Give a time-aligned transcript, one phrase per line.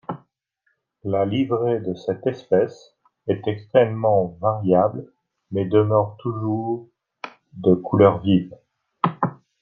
[1.03, 2.95] La livrée de cette espèce
[3.27, 5.13] est extrêmement variable
[5.51, 6.87] mais demeure toujours
[7.53, 8.55] de couleur vive.